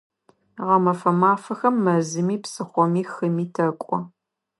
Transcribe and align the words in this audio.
Гъэмэфэ 0.65 1.11
мафэхэм 1.19 1.75
мэзыми, 1.85 2.35
псыхъоми, 2.43 3.03
хыми 3.13 3.45
тэкӀо. 3.55 3.97